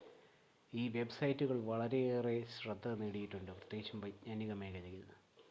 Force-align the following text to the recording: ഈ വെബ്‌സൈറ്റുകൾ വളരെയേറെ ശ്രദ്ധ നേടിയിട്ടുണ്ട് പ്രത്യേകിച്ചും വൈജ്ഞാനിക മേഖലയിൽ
ഈ 0.73 0.83
വെബ്‌സൈറ്റുകൾ 0.87 1.57
വളരെയേറെ 1.65 2.35
ശ്രദ്ധ 2.57 2.95
നേടിയിട്ടുണ്ട് 2.95 3.51
പ്രത്യേകിച്ചും 3.51 4.01
വൈജ്ഞാനിക 4.01 4.53
മേഖലയിൽ 4.63 5.07